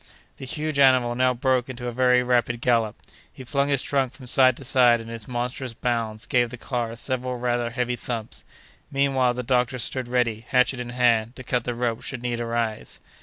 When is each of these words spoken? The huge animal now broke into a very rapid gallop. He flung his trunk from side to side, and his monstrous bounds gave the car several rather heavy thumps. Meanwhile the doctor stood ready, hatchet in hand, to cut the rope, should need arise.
The 0.37 0.47
huge 0.47 0.79
animal 0.79 1.13
now 1.13 1.35
broke 1.35 1.69
into 1.69 1.85
a 1.87 1.91
very 1.91 2.23
rapid 2.23 2.59
gallop. 2.59 2.99
He 3.31 3.43
flung 3.43 3.69
his 3.69 3.83
trunk 3.83 4.13
from 4.13 4.25
side 4.25 4.57
to 4.57 4.63
side, 4.63 4.99
and 4.99 5.11
his 5.11 5.27
monstrous 5.27 5.75
bounds 5.75 6.25
gave 6.25 6.49
the 6.49 6.57
car 6.57 6.95
several 6.95 7.37
rather 7.37 7.69
heavy 7.69 7.95
thumps. 7.95 8.43
Meanwhile 8.91 9.35
the 9.35 9.43
doctor 9.43 9.77
stood 9.77 10.07
ready, 10.07 10.43
hatchet 10.49 10.79
in 10.79 10.89
hand, 10.89 11.35
to 11.35 11.43
cut 11.43 11.65
the 11.65 11.75
rope, 11.75 12.01
should 12.01 12.23
need 12.23 12.39
arise. 12.39 12.99